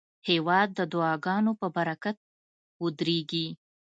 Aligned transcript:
هېواد 0.29 0.67
د 0.79 0.79
دعاګانو 0.93 1.51
په 1.61 1.67
برکت 1.75 2.17
ودریږي. 2.83 3.47